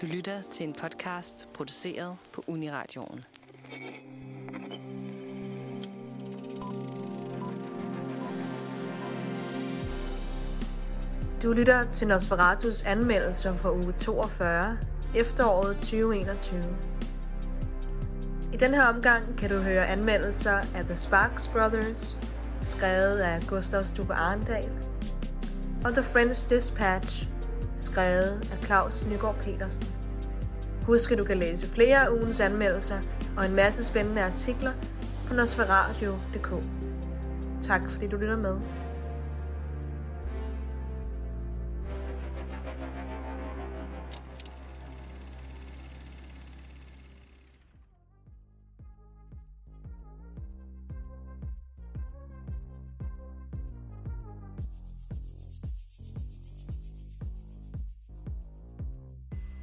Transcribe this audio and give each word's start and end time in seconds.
Du 0.00 0.06
lytter 0.06 0.42
til 0.50 0.66
en 0.66 0.72
podcast 0.72 1.48
produceret 1.54 2.16
på 2.32 2.44
Uniradioen. 2.46 3.24
Du 11.42 11.52
lytter 11.52 11.90
til 11.90 12.08
Nosferatus 12.08 12.82
anmeldelser 12.82 13.54
for 13.54 13.70
uge 13.70 13.92
42, 13.92 14.78
efteråret 15.16 15.76
2021. 15.76 16.62
I 18.52 18.56
den 18.56 18.74
her 18.74 18.84
omgang 18.84 19.38
kan 19.38 19.50
du 19.50 19.56
høre 19.56 19.86
anmeldelser 19.86 20.60
af 20.74 20.84
The 20.84 20.96
Sparks 20.96 21.48
Brothers, 21.48 22.18
skrevet 22.62 23.18
af 23.18 23.42
Gustav 23.42 23.82
Stubbe 23.82 24.14
Arndal, 24.14 24.70
og 25.84 25.92
The 25.92 26.02
French 26.02 26.50
Dispatch, 26.50 27.28
skrevet 27.82 28.48
af 28.52 28.64
Claus 28.64 29.06
Nygaard 29.06 29.36
Petersen. 29.42 29.84
Husk, 30.82 31.12
at 31.12 31.18
du 31.18 31.24
kan 31.24 31.36
læse 31.36 31.66
flere 31.66 32.06
af 32.06 32.10
ugens 32.10 32.40
anmeldelser 32.40 33.00
og 33.36 33.46
en 33.46 33.54
masse 33.54 33.84
spændende 33.84 34.22
artikler 34.22 34.72
på 35.28 35.34
nosferadio.dk. 35.34 36.52
Tak 37.62 37.90
fordi 37.90 38.06
du 38.06 38.16
lytter 38.16 38.36
med. 38.36 38.56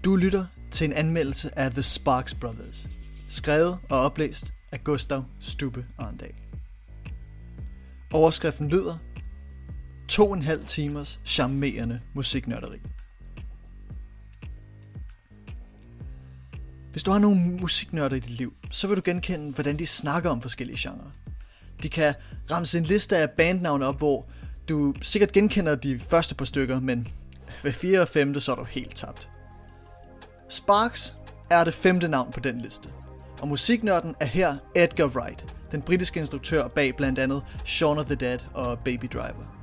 Du 0.07 0.15
lytter 0.15 0.45
til 0.71 0.85
en 0.85 0.93
anmeldelse 0.93 1.59
af 1.59 1.71
The 1.71 1.81
Sparks 1.81 2.33
Brothers, 2.33 2.89
skrevet 3.29 3.77
og 3.89 3.99
oplæst 3.99 4.53
af 4.71 4.83
Gustav 4.83 5.23
Stubbe 5.39 5.85
Arndal. 5.97 6.33
Overskriften 8.13 8.69
lyder 8.69 8.97
To 10.09 10.33
en 10.33 10.41
halv 10.41 10.65
timers 10.65 11.19
charmerende 11.25 12.01
musiknørderi. 12.15 12.77
Hvis 16.91 17.03
du 17.03 17.11
har 17.11 17.19
nogle 17.19 17.41
musiknørder 17.41 18.15
i 18.15 18.19
dit 18.19 18.29
liv, 18.29 18.53
så 18.71 18.87
vil 18.87 18.97
du 18.97 19.01
genkende, 19.05 19.53
hvordan 19.53 19.79
de 19.79 19.85
snakker 19.85 20.29
om 20.29 20.41
forskellige 20.41 20.77
genrer. 20.79 21.11
De 21.83 21.89
kan 21.89 22.13
ramse 22.51 22.77
en 22.77 22.83
liste 22.83 23.17
af 23.17 23.29
bandnavne 23.29 23.85
op, 23.85 23.97
hvor 23.97 24.29
du 24.69 24.93
sikkert 25.01 25.31
genkender 25.31 25.75
de 25.75 25.99
første 25.99 26.35
par 26.35 26.45
stykker, 26.45 26.79
men 26.79 27.07
ved 27.63 27.71
4 27.71 28.01
og 28.01 28.07
femte, 28.07 28.39
så 28.39 28.51
er 28.51 28.55
du 28.55 28.63
helt 28.63 28.95
tabt. 28.95 29.29
Sparks 30.49 31.15
er 31.49 31.63
det 31.63 31.73
femte 31.73 32.07
navn 32.07 32.31
på 32.31 32.39
den 32.39 32.61
liste. 32.61 32.89
Og 33.41 33.47
musiknørden 33.47 34.15
er 34.19 34.25
her 34.25 34.57
Edgar 34.75 35.05
Wright, 35.05 35.45
den 35.71 35.81
britiske 35.81 36.19
instruktør 36.19 36.67
bag 36.67 36.95
blandt 36.95 37.19
andet 37.19 37.43
Shaun 37.65 37.97
of 37.97 38.05
the 38.05 38.15
Dead 38.15 38.39
og 38.53 38.79
Baby 38.79 39.05
Driver. 39.13 39.57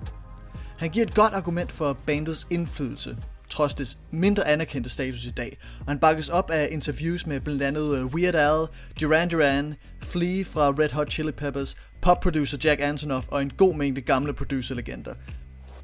Han 0.79 0.91
giver 0.91 1.07
et 1.07 1.15
godt 1.15 1.33
argument 1.33 1.73
for 1.73 1.93
bandets 2.07 2.47
indflydelse, 2.51 3.17
trods 3.49 3.75
dets 3.75 3.99
mindre 4.11 4.49
anerkendte 4.49 4.91
status 4.91 5.25
i 5.25 5.31
dag, 5.31 5.59
og 5.81 5.87
han 5.89 5.99
bakkes 5.99 6.29
op 6.29 6.51
af 6.51 6.69
interviews 6.71 7.27
med 7.27 7.41
blandt 7.41 7.63
andet 7.63 7.99
øh, 7.99 8.07
Weird 8.07 8.35
Al, 8.35 8.67
Duran 9.01 9.29
Duran, 9.29 9.75
Flea 10.03 10.43
fra 10.43 10.71
Red 10.71 10.91
Hot 10.91 11.13
Chili 11.13 11.33
Peppers, 11.33 11.77
popproducer 12.03 12.59
Jack 12.65 12.81
Antonoff 12.81 13.29
og 13.29 13.43
en 13.43 13.51
god 13.51 13.75
mængde 13.75 14.01
gamle 14.01 14.35
producerlegender. 14.35 15.15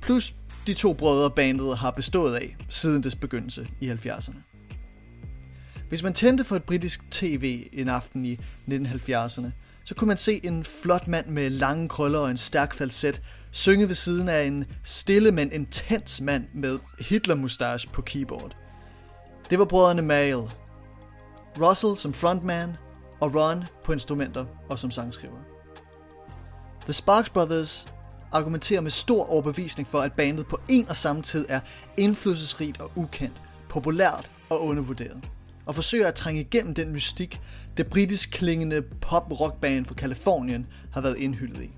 Plus 0.00 0.34
de 0.66 0.74
to 0.74 0.92
brødre 0.92 1.30
bandet 1.30 1.78
har 1.78 1.90
bestået 1.90 2.34
af 2.34 2.56
siden 2.68 3.02
dets 3.02 3.16
begyndelse 3.16 3.68
i 3.80 3.90
70'erne. 3.90 4.49
Hvis 5.90 6.02
man 6.02 6.14
tændte 6.14 6.44
for 6.44 6.56
et 6.56 6.64
britisk 6.64 7.10
tv 7.10 7.68
en 7.72 7.88
aften 7.88 8.24
i 8.24 8.40
1970'erne, 8.68 9.46
så 9.84 9.94
kunne 9.94 10.08
man 10.08 10.16
se 10.16 10.40
en 10.46 10.64
flot 10.64 11.08
mand 11.08 11.26
med 11.26 11.50
lange 11.50 11.88
krøller 11.88 12.18
og 12.18 12.30
en 12.30 12.36
stærk 12.36 12.74
falset 12.74 13.22
synge 13.50 13.88
ved 13.88 13.94
siden 13.94 14.28
af 14.28 14.44
en 14.44 14.64
stille, 14.84 15.32
men 15.32 15.52
intens 15.52 16.20
mand 16.20 16.44
med 16.54 16.78
Hitler-mustache 16.98 17.88
på 17.92 18.02
keyboard. 18.02 18.56
Det 19.50 19.58
var 19.58 19.64
brødrene 19.64 20.02
Mail. 20.02 20.36
Russell 21.60 21.96
som 21.96 22.12
frontman 22.12 22.76
og 23.20 23.34
Ron 23.34 23.64
på 23.84 23.92
instrumenter 23.92 24.46
og 24.68 24.78
som 24.78 24.90
sangskriver. 24.90 25.38
The 26.80 26.92
Sparks 26.92 27.30
Brothers 27.30 27.86
argumenterer 28.32 28.80
med 28.80 28.90
stor 28.90 29.30
overbevisning 29.30 29.88
for, 29.88 30.00
at 30.00 30.12
bandet 30.12 30.46
på 30.46 30.60
en 30.68 30.88
og 30.88 30.96
samme 30.96 31.22
tid 31.22 31.46
er 31.48 31.60
indflydelsesrigt 31.98 32.80
og 32.80 32.90
ukendt, 32.96 33.42
populært 33.68 34.30
og 34.50 34.64
undervurderet 34.64 35.30
og 35.70 35.74
forsøger 35.74 36.08
at 36.08 36.14
trænge 36.14 36.40
igennem 36.40 36.74
den 36.74 36.92
mystik, 36.92 37.40
det 37.76 37.86
britisk 37.86 38.30
klingende 38.30 38.82
pop-rockband 38.82 39.86
fra 39.86 39.94
Kalifornien 39.94 40.66
har 40.92 41.00
været 41.00 41.16
indhyldet 41.16 41.62
i. 41.62 41.70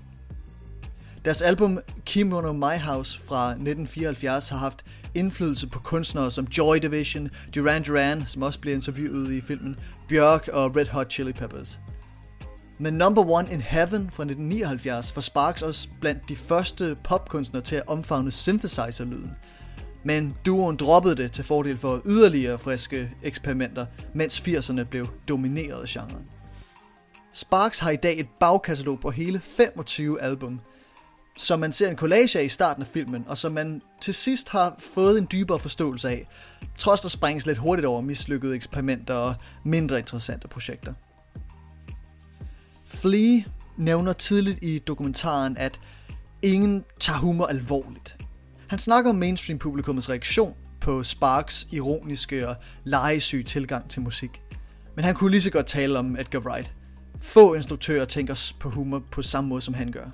Deres 1.25 1.41
album 1.41 1.79
Kimono 2.05 2.53
My 2.53 2.77
House 2.79 3.19
fra 3.19 3.49
1974 3.49 4.49
har 4.49 4.57
haft 4.57 4.85
indflydelse 5.15 5.67
på 5.67 5.79
kunstnere 5.79 6.31
som 6.31 6.45
Joy 6.45 6.75
Division, 6.75 7.29
Duran 7.55 7.83
Duran, 7.83 8.23
som 8.25 8.41
også 8.41 8.59
bliver 8.59 8.75
interviewet 8.75 9.31
i 9.31 9.41
filmen, 9.41 9.75
Bjørk 10.09 10.47
og 10.53 10.75
Red 10.75 10.87
Hot 10.87 11.11
Chili 11.11 11.33
Peppers. 11.33 11.79
Men 12.79 12.93
Number 12.93 13.29
One 13.29 13.51
in 13.51 13.61
Heaven 13.61 14.11
fra 14.11 14.23
1979 14.23 15.15
var 15.15 15.21
Sparks 15.21 15.61
også 15.61 15.87
blandt 16.01 16.29
de 16.29 16.35
første 16.35 16.97
popkunstnere 17.03 17.63
til 17.63 17.75
at 17.75 17.87
omfavne 17.87 18.31
synthesizer-lyden, 18.31 19.31
men 20.03 20.35
duoen 20.45 20.75
droppede 20.75 21.15
det 21.15 21.31
til 21.31 21.43
fordel 21.43 21.77
for 21.77 22.01
yderligere 22.05 22.59
friske 22.59 23.11
eksperimenter, 23.23 23.85
mens 24.13 24.39
80'erne 24.39 24.83
blev 24.83 25.07
domineret 25.27 25.81
af 25.81 25.87
genren. 25.87 26.25
Sparks 27.33 27.79
har 27.79 27.91
i 27.91 27.95
dag 27.95 28.19
et 28.19 28.27
bagkatalog 28.39 28.99
på 28.99 29.11
hele 29.11 29.39
25 29.39 30.21
album, 30.21 30.59
som 31.37 31.59
man 31.59 31.71
ser 31.73 31.89
en 31.89 31.97
collage 31.97 32.39
af 32.39 32.43
i 32.43 32.49
starten 32.49 32.81
af 32.81 32.87
filmen, 32.87 33.25
og 33.27 33.37
som 33.37 33.51
man 33.51 33.81
til 34.01 34.13
sidst 34.13 34.49
har 34.49 34.75
fået 34.79 35.17
en 35.17 35.27
dybere 35.31 35.59
forståelse 35.59 36.09
af, 36.09 36.27
trods 36.77 37.01
der 37.01 37.09
sprænges 37.09 37.45
lidt 37.45 37.57
hurtigt 37.57 37.85
over 37.85 38.01
mislykkede 38.01 38.55
eksperimenter 38.55 39.13
og 39.13 39.35
mindre 39.63 39.99
interessante 39.99 40.47
projekter. 40.47 40.93
Flea 42.85 43.41
nævner 43.77 44.13
tidligt 44.13 44.59
i 44.61 44.79
dokumentaren, 44.79 45.57
at 45.57 45.79
ingen 46.41 46.83
tager 46.99 47.19
humor 47.19 47.45
alvorligt. 47.45 48.17
Han 48.73 48.79
snakker 48.79 49.09
om 49.09 49.15
mainstream 49.15 49.59
publikummets 49.59 50.09
reaktion 50.09 50.55
på 50.81 51.03
Sparks 51.03 51.67
ironiske 51.71 52.47
og 52.47 52.55
legesyge 52.83 53.43
tilgang 53.43 53.89
til 53.89 54.01
musik. 54.01 54.41
Men 54.95 55.05
han 55.05 55.15
kunne 55.15 55.31
lige 55.31 55.41
så 55.41 55.49
godt 55.49 55.65
tale 55.65 55.99
om 55.99 56.15
Edgar 56.15 56.39
Wright. 56.39 56.73
Få 57.21 57.53
instruktører 57.53 58.05
tænker 58.05 58.53
på 58.59 58.69
humor 58.69 59.03
på 59.11 59.21
samme 59.21 59.47
måde, 59.47 59.61
som 59.61 59.73
han 59.73 59.91
gør. 59.91 60.05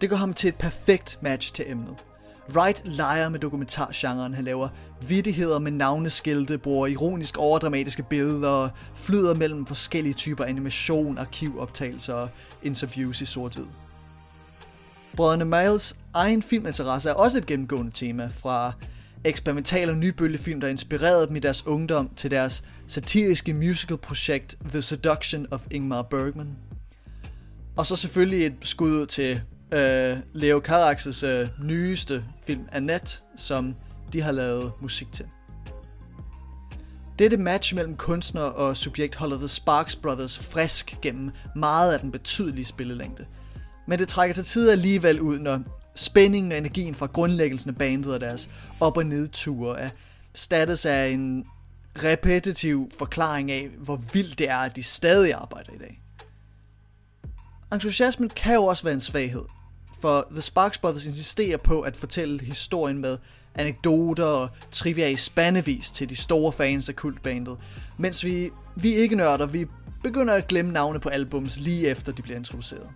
Det 0.00 0.10
gør 0.10 0.16
ham 0.16 0.34
til 0.34 0.48
et 0.48 0.54
perfekt 0.54 1.18
match 1.22 1.54
til 1.54 1.64
emnet. 1.68 1.94
Wright 2.54 2.82
leger 2.84 3.28
med 3.28 3.40
dokumentargenren. 3.40 4.34
Han 4.34 4.44
laver 4.44 4.68
vittigheder 5.08 5.58
med 5.58 5.72
navneskilte, 5.72 6.58
bruger 6.58 6.86
ironisk 6.86 7.38
overdramatiske 7.38 8.02
billeder 8.02 8.48
og 8.48 8.70
flyder 8.94 9.34
mellem 9.34 9.66
forskellige 9.66 10.14
typer 10.14 10.44
animation, 10.44 11.18
arkivoptagelser 11.18 12.14
og 12.14 12.28
interviews 12.62 13.20
i 13.20 13.24
sort-hvid. 13.24 13.66
Brødrene 15.16 15.44
Miles 15.44 15.96
egen 16.14 16.42
filminteresse 16.42 17.10
er 17.10 17.14
også 17.14 17.38
et 17.38 17.46
gennemgående 17.46 17.90
tema, 17.90 18.26
fra 18.26 18.72
eksperimental 19.24 19.90
og 19.90 19.96
nybølgefilm, 19.96 20.60
der 20.60 20.68
inspirerede 20.68 21.26
dem 21.26 21.36
i 21.36 21.38
deres 21.38 21.66
ungdom, 21.66 22.10
til 22.16 22.30
deres 22.30 22.62
satiriske 22.86 23.54
musical-projekt 23.54 24.56
The 24.64 24.82
Seduction 24.82 25.46
of 25.50 25.66
Ingmar 25.70 26.02
Bergman. 26.02 26.56
Og 27.76 27.86
så 27.86 27.96
selvfølgelig 27.96 28.46
et 28.46 28.54
skud 28.62 29.06
til 29.06 29.40
øh, 29.72 30.16
Leo 30.32 30.60
Carax's 30.68 31.26
øh, 31.26 31.48
nyeste 31.62 32.24
film, 32.46 32.64
Annette, 32.72 33.18
som 33.36 33.74
de 34.12 34.20
har 34.20 34.32
lavet 34.32 34.72
musik 34.80 35.12
til. 35.12 35.24
Dette 37.18 37.36
match 37.36 37.74
mellem 37.74 37.96
kunstner 37.96 38.40
og 38.40 38.76
subjekt 38.76 39.14
holder 39.14 39.36
The 39.36 39.48
Sparks 39.48 39.96
Brothers 39.96 40.38
frisk 40.38 40.98
gennem 41.02 41.30
meget 41.56 41.92
af 41.92 42.00
den 42.00 42.12
betydelige 42.12 42.64
spillelængde– 42.64 43.26
men 43.86 43.98
det 43.98 44.08
trækker 44.08 44.34
til 44.34 44.44
tider 44.44 44.72
alligevel 44.72 45.20
ud, 45.20 45.38
når 45.38 45.60
spændingen 45.94 46.52
og 46.52 46.58
energien 46.58 46.94
fra 46.94 47.06
grundlæggelsen 47.06 47.70
af 47.70 47.76
bandet 47.76 48.14
og 48.14 48.20
deres 48.20 48.48
op- 48.80 48.96
og 48.96 49.06
nedture 49.06 49.80
er 49.80 49.90
status 50.34 50.86
af 50.86 51.08
en 51.08 51.44
repetitiv 51.96 52.90
forklaring 52.98 53.50
af, 53.50 53.68
hvor 53.78 53.96
vildt 54.12 54.38
det 54.38 54.48
er, 54.48 54.56
at 54.56 54.76
de 54.76 54.82
stadig 54.82 55.34
arbejder 55.34 55.72
i 55.72 55.78
dag. 55.78 56.02
Entusiasmen 57.72 58.28
kan 58.28 58.54
jo 58.54 58.64
også 58.64 58.82
være 58.82 58.94
en 58.94 59.00
svaghed, 59.00 59.44
for 60.00 60.26
The 60.30 60.40
Sparks 60.40 60.78
Brothers 60.78 61.06
insisterer 61.06 61.56
på 61.56 61.80
at 61.80 61.96
fortælle 61.96 62.40
historien 62.40 62.98
med 62.98 63.18
anekdoter 63.54 64.24
og 64.24 64.48
trivia 64.70 65.08
i 65.08 65.16
spandevis 65.16 65.90
til 65.90 66.10
de 66.10 66.16
store 66.16 66.52
fans 66.52 66.88
af 66.88 66.96
kultbandet, 66.96 67.56
mens 67.98 68.24
vi, 68.24 68.50
vi 68.76 68.94
ikke 68.94 69.16
nørder, 69.16 69.46
vi 69.46 69.66
begynder 70.02 70.34
at 70.34 70.46
glemme 70.46 70.72
navne 70.72 71.00
på 71.00 71.08
albums 71.08 71.60
lige 71.60 71.88
efter 71.88 72.12
de 72.12 72.22
bliver 72.22 72.36
introduceret. 72.36 72.88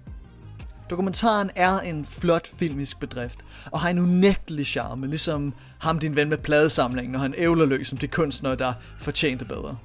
Dokumentaren 0.91 1.50
er 1.56 1.79
en 1.79 2.05
flot 2.05 2.47
filmisk 2.47 3.00
bedrift, 3.00 3.38
og 3.73 3.81
har 3.81 3.91
en 3.91 3.99
unægtelig 3.99 4.67
charme, 4.67 5.06
ligesom 5.06 5.55
ham 5.79 5.99
din 5.99 6.17
ven 6.17 6.29
med 6.29 6.38
pladesamlingen, 6.38 7.12
når 7.12 7.19
han 7.19 7.35
ævler 7.37 7.65
løs 7.65 7.88
som 7.88 7.99
de 7.99 8.09
kunstnere, 8.09 8.56
der 8.56 8.73
fortjente 8.99 9.44
bedre. 9.44 9.79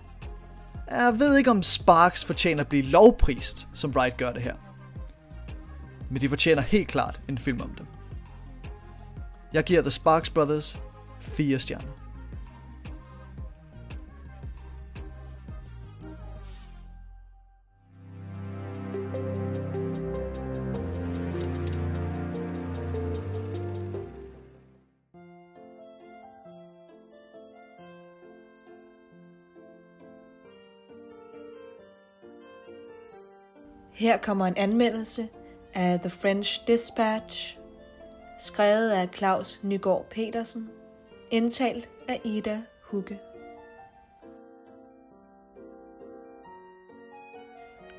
Jeg 0.92 1.20
ved 1.20 1.38
ikke, 1.38 1.52
om 1.52 1.64
Sparks 1.64 2.26
fortjener 2.26 2.62
at 2.64 2.68
blive 2.68 2.84
lovprist, 2.84 3.68
som 3.74 3.92
Wright 3.92 4.18
gør 4.18 4.32
det 4.32 4.42
her. 4.42 4.56
Men 6.10 6.22
de 6.22 6.30
fortjener 6.30 6.62
helt 6.62 6.88
klart 6.88 7.22
en 7.30 7.38
film 7.38 7.62
om 7.62 7.70
dem. 7.78 7.86
Jeg 9.54 9.64
giver 9.64 9.82
The 9.82 9.92
Sparks 9.92 10.30
Brothers 10.30 10.78
fire 11.20 11.60
stjerner. 11.60 12.01
Her 34.02 34.18
kommer 34.18 34.46
en 34.46 34.58
anmeldelse 34.58 35.30
af 35.74 36.00
The 36.00 36.10
French 36.10 36.68
Dispatch, 36.68 37.58
skrevet 38.40 38.90
af 38.90 39.10
Claus 39.14 39.60
Nygaard 39.64 40.06
Petersen, 40.10 40.70
indtalt 41.32 41.90
af 42.08 42.22
Ida 42.24 42.62
Hugge. 42.84 43.20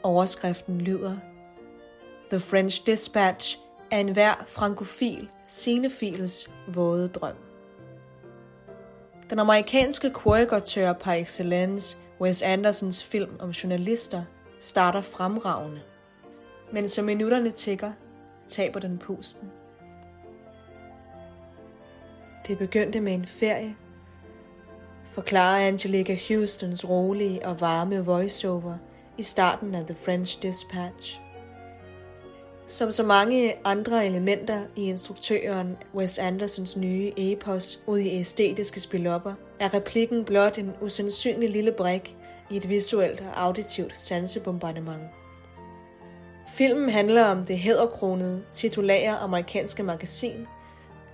Overskriften 0.03 0.81
lyder 0.81 1.17
The 2.31 2.41
French 2.41 2.87
Dispatch 2.87 3.59
er 3.91 3.99
en 3.99 4.13
hver 4.13 4.45
frankofil 4.47 5.29
cinefils 5.49 6.51
våde 6.69 7.09
drøm. 7.09 7.37
Den 9.31 9.39
amerikanske 9.39 10.11
koreogatør 10.11 10.93
par 10.93 11.13
excellence 11.13 11.97
Wes 12.21 12.43
Andersons 12.43 13.05
film 13.05 13.37
om 13.41 13.51
journalister 13.51 14.23
starter 14.61 15.01
fremragende. 15.01 15.81
Men 16.73 16.89
som 16.89 17.05
minutterne 17.05 17.51
tigger, 17.51 17.93
taber 18.49 18.81
den 18.81 18.99
pusten. 18.99 19.51
Det 22.47 22.59
begyndte 22.59 23.01
med 23.01 23.15
en 23.15 23.27
ferie, 23.27 23.77
forklarer 25.11 25.67
Angelica 25.67 26.19
Houstons 26.29 26.89
rolige 26.89 27.47
og 27.47 27.61
varme 27.61 28.05
voiceover 28.05 28.75
i 29.19 29.23
starten 29.23 29.75
af 29.75 29.85
The 29.85 29.95
French 29.95 30.43
Dispatch. 30.43 31.21
Som 32.67 32.93
så 32.93 33.03
mange 33.03 33.55
andre 33.65 34.07
elementer 34.07 34.61
i 34.77 34.89
instruktøren 34.89 35.77
Wes 35.95 36.19
Andersons 36.19 36.77
nye 36.77 37.13
epos 37.17 37.81
ud 37.87 37.99
i 37.99 38.21
æstetiske 38.21 38.81
spilopper, 38.81 39.35
er 39.61 39.75
replikken 39.75 40.25
blot 40.25 40.59
en 40.59 40.73
usandsynlig 40.81 41.51
lille 41.51 41.73
brik 41.73 42.17
i 42.51 42.57
et 42.57 42.69
visuelt 42.69 43.21
og 43.21 43.43
auditivt 43.43 43.99
sansebombardement. 43.99 45.22
Filmen 46.53 46.91
handler 46.91 47.25
om 47.25 47.47
det 47.47 47.59
hæderkronede, 47.59 48.43
titulære 48.53 49.17
amerikanske 49.17 49.83
magasin, 49.83 50.47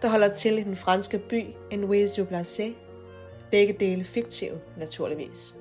der 0.02 0.08
holder 0.08 0.28
til 0.28 0.58
i 0.58 0.62
den 0.62 0.76
franske 0.76 1.18
by 1.18 1.44
Enouise-Blasé. 1.74 2.72
Begge 3.50 3.76
dele 3.80 4.04
fiktive, 4.04 4.60
naturligvis. 4.78 5.54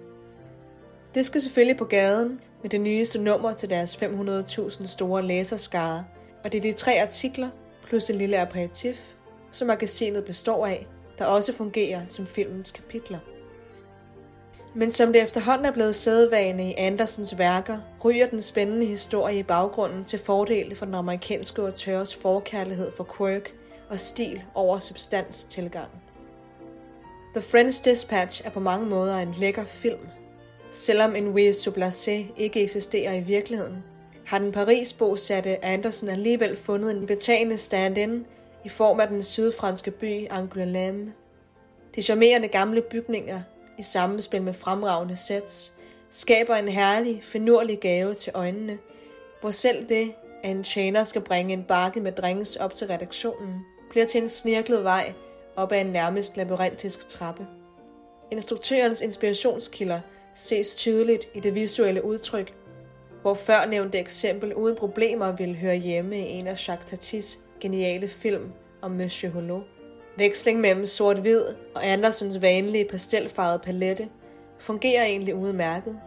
Det 1.15 1.25
skal 1.25 1.41
selvfølgelig 1.41 1.77
på 1.77 1.85
gaden 1.85 2.41
med 2.61 2.69
det 2.69 2.81
nyeste 2.81 3.19
nummer 3.19 3.53
til 3.53 3.69
deres 3.69 3.95
500.000 3.95 4.87
store 4.87 5.23
læserskare, 5.23 6.05
og 6.43 6.51
det 6.51 6.57
er 6.57 6.61
de 6.61 6.73
tre 6.73 7.01
artikler 7.01 7.49
plus 7.87 8.09
en 8.09 8.17
lille 8.17 8.37
aperitif, 8.37 9.13
som 9.51 9.67
magasinet 9.67 10.25
består 10.25 10.67
af, 10.67 10.87
der 11.17 11.25
også 11.25 11.53
fungerer 11.53 12.01
som 12.07 12.25
filmens 12.25 12.71
kapitler. 12.71 13.19
Men 14.77 14.91
som 14.91 15.13
det 15.13 15.21
efterhånden 15.21 15.65
er 15.65 15.71
blevet 15.71 15.95
sædvane 15.95 16.69
i 16.69 16.73
Andersens 16.77 17.37
værker, 17.37 17.77
ryger 18.03 18.27
den 18.27 18.41
spændende 18.41 18.85
historie 18.85 19.39
i 19.39 19.43
baggrunden 19.43 20.05
til 20.05 20.19
fordel 20.19 20.75
for 20.75 20.85
den 20.85 20.93
amerikanske 20.93 21.61
autørs 21.61 22.15
forkærlighed 22.15 22.91
for 22.97 23.07
quirk 23.17 23.53
og 23.89 23.99
stil 23.99 24.41
over 24.53 24.79
substans 24.79 25.43
tilgang. 25.43 25.89
The 27.33 27.41
French 27.41 27.85
Dispatch 27.85 28.41
er 28.45 28.49
på 28.49 28.59
mange 28.59 28.85
måder 28.85 29.17
en 29.17 29.35
lækker 29.39 29.65
film. 29.65 30.07
Selvom 30.71 31.15
en 31.15 31.25
Louis 31.25 31.67
Blasé 31.67 32.33
ikke 32.37 32.63
eksisterer 32.63 33.13
i 33.13 33.21
virkeligheden, 33.21 33.83
har 34.25 34.39
den 34.39 34.51
Paris-bosatte 34.51 35.65
Andersen 35.65 36.09
alligevel 36.09 36.55
fundet 36.55 36.91
en 36.91 37.05
betagende 37.05 37.57
stand-in 37.57 38.25
i 38.65 38.69
form 38.69 38.99
af 38.99 39.07
den 39.07 39.23
sydfranske 39.23 39.91
by 39.91 40.27
Angoulême. 40.27 41.11
De 41.95 42.01
charmerende 42.01 42.47
gamle 42.47 42.81
bygninger 42.81 43.41
i 43.77 43.83
sammenspil 43.83 44.41
med 44.41 44.53
fremragende 44.53 45.15
sets, 45.15 45.73
skaber 46.11 46.55
en 46.55 46.67
herlig, 46.67 47.23
finurlig 47.23 47.79
gave 47.79 48.13
til 48.13 48.31
øjnene, 48.35 48.77
hvor 49.41 49.51
selv 49.51 49.89
det, 49.89 50.13
at 50.43 50.51
en 50.51 50.63
tjener 50.63 51.03
skal 51.03 51.21
bringe 51.21 51.53
en 51.53 51.63
bakke 51.63 51.99
med 51.99 52.11
dringes 52.11 52.55
op 52.55 52.73
til 52.73 52.87
redaktionen, 52.87 53.65
bliver 53.89 54.05
til 54.05 54.21
en 54.21 54.29
snirklet 54.29 54.83
vej 54.83 55.13
op 55.55 55.71
ad 55.71 55.81
en 55.81 55.87
nærmest 55.87 56.37
labyrintisk 56.37 57.07
trappe. 57.07 57.47
Instruktørens 58.31 59.01
inspirationskilder 59.01 59.99
ses 60.35 60.75
tydeligt 60.75 61.27
i 61.33 61.39
det 61.39 61.55
visuelle 61.55 62.05
udtryk, 62.05 62.53
hvor 63.21 63.33
førnævnte 63.33 63.99
eksempel 63.99 64.55
uden 64.55 64.75
problemer 64.75 65.31
vil 65.31 65.57
høre 65.57 65.75
hjemme 65.75 66.19
i 66.19 66.31
en 66.31 66.47
af 66.47 66.67
Jacques 66.67 66.89
Tatis 66.89 67.39
geniale 67.59 68.07
film 68.07 68.51
om 68.81 68.91
Monsieur 68.91 69.33
Hulot. 69.33 69.76
Veksling 70.17 70.59
mellem 70.59 70.85
sort-hvid 70.85 71.41
og 71.75 71.87
Andersens 71.87 72.41
vanlige 72.41 72.85
pastelfarvede 72.85 73.59
palette 73.59 74.09
fungerer 74.59 75.05
egentlig 75.05 75.35
udmærket, 75.35 75.99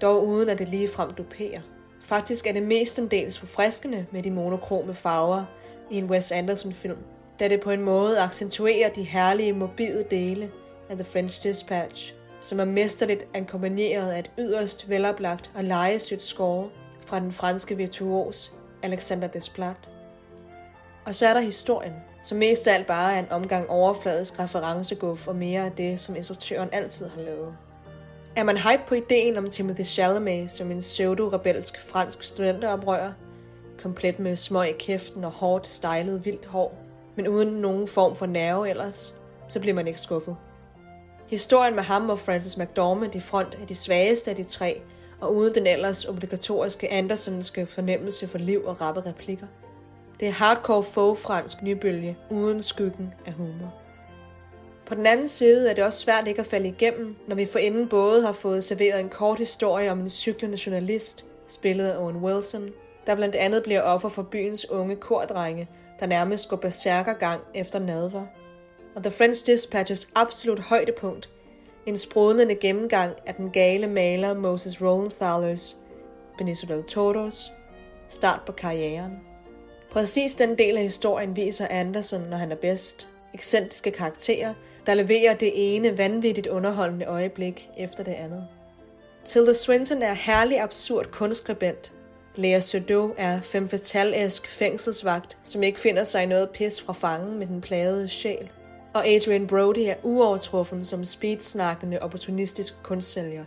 dog 0.00 0.26
uden 0.26 0.48
at 0.48 0.58
det 0.58 0.68
lige 0.68 0.88
frem 0.88 1.10
duperer. 1.10 1.60
Faktisk 2.04 2.46
er 2.46 2.52
det 2.52 2.62
mestendels 2.62 3.38
forfriskende 3.38 4.06
med 4.10 4.22
de 4.22 4.30
monokrome 4.30 4.94
farver 4.94 5.44
i 5.90 5.98
en 5.98 6.04
Wes 6.04 6.32
Anderson-film, 6.32 6.98
da 7.40 7.48
det 7.48 7.60
på 7.60 7.70
en 7.70 7.82
måde 7.82 8.20
accentuerer 8.20 8.88
de 8.88 9.02
herlige 9.02 9.52
mobile 9.52 10.04
dele 10.10 10.50
af 10.90 10.96
The 10.96 11.04
French 11.04 11.42
Dispatch, 11.42 12.14
som 12.40 12.60
er 12.60 12.64
mesterligt 12.64 13.26
akkompagneret 13.34 14.10
af 14.10 14.18
et 14.18 14.30
yderst 14.38 14.88
veloplagt 14.88 15.50
og 15.54 15.64
lejesødt 15.64 16.22
score 16.22 16.68
fra 17.06 17.20
den 17.20 17.32
franske 17.32 17.76
virtuos 17.76 18.52
Alexander 18.82 19.28
Desplat. 19.28 19.88
Og 21.04 21.14
så 21.14 21.26
er 21.26 21.34
der 21.34 21.40
historien, 21.40 21.94
som 22.28 22.38
mest 22.38 22.66
af 22.68 22.74
alt 22.74 22.86
bare 22.86 23.14
er 23.14 23.18
en 23.18 23.30
omgang 23.30 23.70
overfladisk 23.70 24.38
referenceguff 24.38 25.28
og 25.28 25.36
mere 25.36 25.64
af 25.64 25.72
det, 25.72 26.00
som 26.00 26.16
instruktøren 26.16 26.68
altid 26.72 27.08
har 27.08 27.20
lavet. 27.20 27.56
Er 28.36 28.42
man 28.42 28.56
hype 28.56 28.82
på 28.86 28.94
ideen 28.94 29.36
om 29.36 29.50
Timothy 29.50 29.84
Chalamet 29.84 30.50
som 30.50 30.70
en 30.70 30.78
pseudo-rebelsk 30.78 31.88
fransk 31.88 32.22
studenteroprører, 32.22 33.12
komplet 33.82 34.18
med 34.18 34.36
små 34.36 34.62
i 34.62 34.72
kæften 34.78 35.24
og 35.24 35.30
hårdt 35.30 35.66
stylet 35.66 36.24
vildt 36.24 36.46
hår, 36.46 36.78
men 37.16 37.28
uden 37.28 37.48
nogen 37.48 37.88
form 37.88 38.16
for 38.16 38.26
nerve 38.26 38.70
ellers, 38.70 39.14
så 39.48 39.60
bliver 39.60 39.74
man 39.74 39.86
ikke 39.86 40.00
skuffet. 40.00 40.36
Historien 41.26 41.74
med 41.74 41.82
ham 41.82 42.10
og 42.10 42.18
Francis 42.18 42.58
McDormand 42.58 43.14
i 43.14 43.20
front 43.20 43.58
er 43.62 43.66
de 43.66 43.74
svageste 43.74 44.30
af 44.30 44.36
de 44.36 44.44
tre, 44.44 44.82
og 45.20 45.34
uden 45.34 45.54
den 45.54 45.66
ellers 45.66 46.04
obligatoriske 46.04 46.92
Andersonske 46.92 47.66
fornemmelse 47.66 48.28
for 48.28 48.38
liv 48.38 48.64
og 48.64 48.80
rappe 48.80 49.00
replikker. 49.06 49.46
Det 50.20 50.28
er 50.28 50.32
hardcore 50.32 50.82
faux 50.82 51.20
fransk 51.20 51.62
nybølge 51.62 52.16
uden 52.30 52.62
skyggen 52.62 53.14
af 53.26 53.32
humor. 53.32 53.74
På 54.86 54.94
den 54.94 55.06
anden 55.06 55.28
side 55.28 55.70
er 55.70 55.74
det 55.74 55.84
også 55.84 55.98
svært 55.98 56.28
ikke 56.28 56.40
at 56.40 56.46
falde 56.46 56.68
igennem, 56.68 57.16
når 57.26 57.36
vi 57.36 57.46
for 57.46 57.58
inden 57.58 57.88
både 57.88 58.22
har 58.22 58.32
fået 58.32 58.64
serveret 58.64 59.00
en 59.00 59.08
kort 59.08 59.38
historie 59.38 59.90
om 59.90 60.00
en 60.00 60.10
cyklende 60.10 60.58
journalist, 60.66 61.24
spillet 61.46 61.88
af 61.88 61.98
Owen 61.98 62.16
Wilson, 62.16 62.70
der 63.06 63.14
blandt 63.14 63.34
andet 63.34 63.62
bliver 63.62 63.82
offer 63.82 64.08
for 64.08 64.22
byens 64.22 64.70
unge 64.70 64.96
kordrenge, 64.96 65.68
der 66.00 66.06
nærmest 66.06 66.48
går 66.48 66.56
berserker 66.56 67.12
gang 67.12 67.40
efter 67.54 67.78
nadver. 67.78 68.26
Og 68.96 69.02
The 69.02 69.12
French 69.12 69.46
Dispatches 69.46 70.08
absolut 70.14 70.60
højdepunkt, 70.60 71.30
en 71.86 71.96
sprudlende 71.96 72.54
gennemgang 72.54 73.12
af 73.26 73.34
den 73.34 73.50
gale 73.50 73.86
maler 73.86 74.34
Moses 74.34 74.82
Rollenthalers, 74.82 75.76
Benicio 76.38 76.74
del 76.74 76.84
Toros, 76.84 77.52
start 78.08 78.40
på 78.46 78.52
karrieren. 78.52 79.27
Præcis 79.90 80.34
den 80.34 80.58
del 80.58 80.76
af 80.76 80.82
historien 80.82 81.36
viser 81.36 81.66
Anderson, 81.70 82.20
når 82.30 82.36
han 82.36 82.52
er 82.52 82.56
bedst. 82.56 83.08
Ekscentriske 83.34 83.90
karakterer, 83.90 84.54
der 84.86 84.94
leverer 84.94 85.34
det 85.34 85.52
ene 85.54 85.98
vanvittigt 85.98 86.46
underholdende 86.46 87.06
øjeblik 87.06 87.68
efter 87.78 88.04
det 88.04 88.12
andet. 88.12 88.46
Tilda 89.24 89.52
Swinton 89.52 90.02
er 90.02 90.12
herlig 90.12 90.60
absurd 90.60 91.06
kunstskribent. 91.10 91.92
Lea 92.36 92.60
Seydoux 92.60 93.14
er 93.16 93.40
fem 93.40 93.68
fatalesk 93.68 94.50
fængselsvagt, 94.50 95.38
som 95.42 95.62
ikke 95.62 95.80
finder 95.80 96.04
sig 96.04 96.22
i 96.22 96.26
noget 96.26 96.50
pis 96.50 96.80
fra 96.80 96.92
fangen 96.92 97.38
med 97.38 97.46
den 97.46 97.60
plagede 97.60 98.08
sjæl. 98.08 98.50
Og 98.94 99.08
Adrian 99.08 99.46
Brody 99.46 99.78
er 99.78 99.94
uovertruffen 100.02 100.84
som 100.84 101.04
speedsnakkende 101.04 102.02
opportunistisk 102.02 102.74
kunstsælger. 102.82 103.44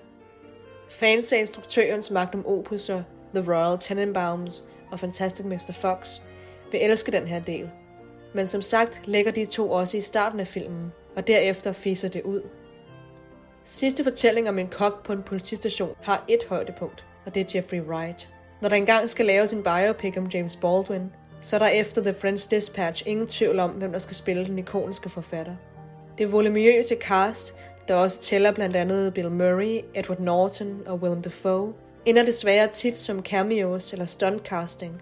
Fans 0.90 1.34
af 1.34 1.40
instruktørens 1.40 2.12
magnum 2.12 2.46
opuser, 2.46 3.04
The 3.36 3.54
Royal 3.54 3.80
Tenenbaums, 3.80 4.64
og 4.92 5.00
Fantastic 5.00 5.46
Mr. 5.46 5.72
Fox, 5.72 6.22
vil 6.72 6.84
elske 6.84 7.12
den 7.12 7.28
her 7.28 7.40
del. 7.40 7.70
Men 8.34 8.48
som 8.48 8.62
sagt 8.62 9.02
lægger 9.06 9.32
de 9.32 9.46
to 9.46 9.72
også 9.72 9.98
i 9.98 10.02
starten 10.02 10.40
af 10.40 10.48
filmen, 10.48 10.92
og 11.16 11.28
derefter 11.28 11.72
fiser 11.72 12.10
det 12.10 12.22
ud. 12.22 12.42
Sidste 13.66 14.04
fortælling 14.04 14.50
om 14.50 14.60
en 14.60 14.68
kok 14.68 15.06
på 15.06 15.14
en 15.14 15.24
politistation 15.24 15.96
har 16.04 16.26
et 16.28 16.44
højdepunkt, 16.50 17.06
og 17.26 17.36
det 17.36 17.42
er 17.42 17.52
Jeffrey 17.56 17.82
Wright. 17.82 18.30
Når 18.62 18.70
der 18.70 18.76
engang 18.76 19.10
skal 19.10 19.26
laves 19.26 19.54
en 19.54 19.64
biopic 19.64 20.18
om 20.18 20.28
James 20.28 20.56
Baldwin, 20.56 21.12
så 21.42 21.56
er 21.56 21.60
der 21.60 21.68
efter 21.68 22.02
The 22.02 22.14
French 22.14 22.52
Dispatch 22.52 23.04
ingen 23.06 23.28
tvivl 23.28 23.60
om, 23.60 23.72
hvem 23.72 23.92
der 23.92 24.00
skal 24.00 24.16
spille 24.16 24.46
den 24.46 24.60
ikoniske 24.60 25.10
forfatter. 25.10 25.56
Det 26.18 26.32
volumøse 26.32 26.96
cast, 26.96 27.56
der 27.88 27.96
også 27.96 28.22
tæller 28.22 28.52
blandt 28.52 28.76
andet 28.76 29.14
Bill 29.14 29.32
Murray, 29.32 29.82
Edward 29.96 30.20
Norton 30.20 30.82
og 30.86 30.96
Willem 30.96 31.22
Dafoe, 31.22 31.74
ender 32.06 32.26
desværre 32.26 32.68
tit 32.68 32.96
som 32.96 33.24
cameos 33.24 33.94
eller 33.94 34.06
stuntcasting. 34.06 35.02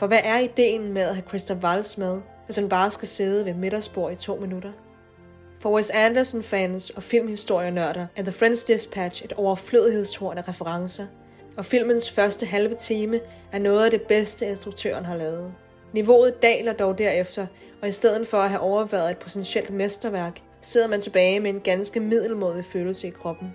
For 0.00 0.06
hvad 0.06 0.20
er 0.24 0.38
ideen 0.38 0.92
med 0.92 1.02
at 1.02 1.14
have 1.14 1.28
Christoph 1.28 1.64
Waltz 1.64 1.96
med, 1.96 2.20
hvis 2.46 2.56
han 2.56 2.68
bare 2.68 2.90
skal 2.90 3.08
sidde 3.08 3.44
ved 3.44 3.54
middagsbord 3.54 4.12
i 4.12 4.16
to 4.16 4.36
minutter? 4.36 4.72
For 5.58 5.70
Wes 5.70 5.90
Anderson-fans 5.90 6.90
og 6.90 7.02
filmhistorienørder 7.02 8.06
er 8.16 8.22
The 8.22 8.32
French 8.32 8.66
Dispatch 8.66 9.24
et 9.24 9.32
overflødighedshorn 9.32 10.38
af 10.38 10.48
referencer, 10.48 11.06
og 11.56 11.64
filmens 11.64 12.10
første 12.10 12.46
halve 12.46 12.74
time 12.74 13.20
er 13.52 13.58
noget 13.58 13.84
af 13.84 13.90
det 13.90 14.02
bedste, 14.02 14.48
instruktøren 14.48 15.04
har 15.04 15.16
lavet. 15.16 15.52
Niveauet 15.92 16.42
daler 16.42 16.72
dog 16.72 16.98
derefter, 16.98 17.46
og 17.82 17.88
i 17.88 17.92
stedet 17.92 18.26
for 18.26 18.38
at 18.38 18.50
have 18.50 18.60
overværet 18.60 19.10
et 19.10 19.18
potentielt 19.18 19.70
mesterværk, 19.70 20.40
sidder 20.60 20.86
man 20.86 21.00
tilbage 21.00 21.40
med 21.40 21.50
en 21.50 21.60
ganske 21.60 22.00
middelmodig 22.00 22.64
følelse 22.64 23.06
i 23.06 23.10
kroppen. 23.10 23.54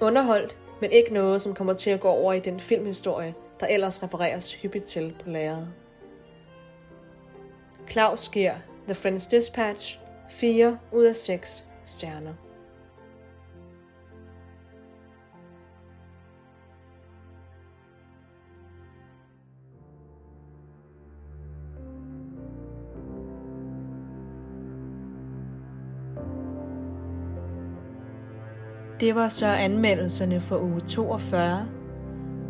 Underholdt, 0.00 0.56
men 0.80 0.90
ikke 0.92 1.14
noget, 1.14 1.42
som 1.42 1.54
kommer 1.54 1.72
til 1.72 1.90
at 1.90 2.00
gå 2.00 2.08
over 2.08 2.32
i 2.32 2.40
den 2.40 2.60
filmhistorie, 2.60 3.34
der 3.60 3.66
ellers 3.66 4.02
refereres 4.02 4.52
hyppigt 4.52 4.84
til 4.84 5.14
på 5.24 5.30
lærredet. 5.30 5.68
Claus 7.90 8.28
giver 8.28 8.54
The 8.86 8.94
Friends 8.94 9.26
Dispatch 9.26 9.98
4 10.30 10.78
ud 10.92 11.04
af 11.04 11.16
6 11.16 11.64
stjerner. 11.84 12.32
Det 29.00 29.14
var 29.14 29.28
så 29.28 29.46
anmeldelserne 29.46 30.40
for 30.40 30.58
uge 30.58 30.80
42. 30.80 31.68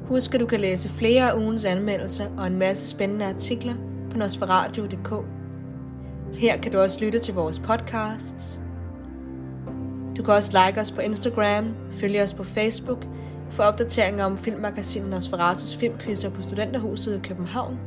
Husk, 0.09 0.35
at 0.35 0.40
du 0.40 0.47
kan 0.47 0.61
læse 0.61 0.88
flere 0.88 1.31
af 1.31 1.37
ugens 1.37 1.64
anmeldelser 1.64 2.26
og 2.38 2.47
en 2.47 2.57
masse 2.59 2.88
spændende 2.88 3.25
artikler 3.25 3.75
på 4.16 4.20
nosferadio.dk. 4.20 5.25
Her 6.35 6.56
kan 6.56 6.73
du 6.73 6.78
også 6.78 7.04
lytte 7.04 7.18
til 7.18 7.35
vores 7.35 7.58
podcasts. 7.58 8.61
Du 10.16 10.23
kan 10.23 10.35
også 10.35 10.66
like 10.66 10.80
os 10.80 10.90
på 10.90 11.00
Instagram, 11.00 11.75
følge 11.90 12.23
os 12.23 12.35
på 12.35 12.44
Facebook, 12.44 13.06
få 13.50 13.62
opdateringer 13.62 14.25
om 14.25 14.38
filmmagasinet 14.38 15.11
Nosferatus 15.11 15.76
filmquizzer 15.76 16.30
på 16.30 16.42
Studenterhuset 16.42 17.16
i 17.16 17.28
København, 17.28 17.78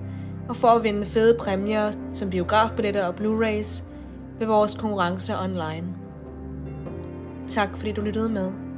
og 0.50 0.55
for 0.55 0.67
at 0.67 0.83
vinde 0.83 1.05
fede 1.05 1.38
præmier 1.39 1.91
som 2.13 2.29
biografbilletter 2.29 3.05
og 3.05 3.13
Blu-rays 3.15 3.83
ved 4.39 4.48
vores 4.48 4.74
konkurrencer 4.74 5.43
online. 5.43 5.88
Tak 7.48 7.77
fordi 7.77 7.91
du 7.91 8.01
lyttede 8.01 8.29
med. 8.29 8.68